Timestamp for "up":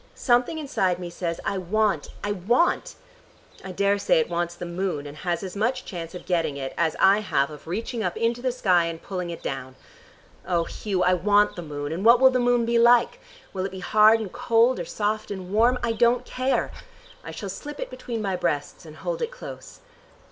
8.03-8.17